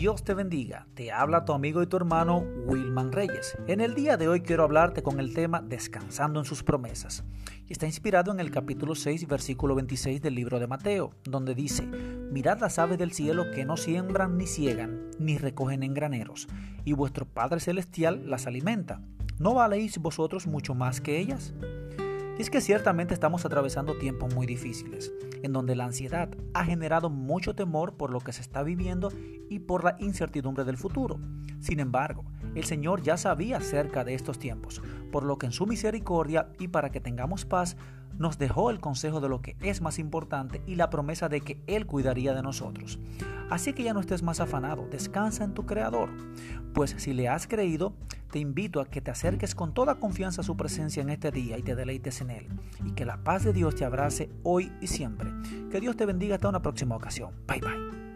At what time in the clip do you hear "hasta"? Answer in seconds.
56.36-56.48